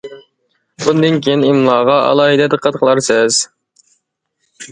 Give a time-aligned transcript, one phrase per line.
[0.83, 3.41] بۇندىن كېيىن ئىملاغا ئالاھىدە دىققەت قىلارسىز!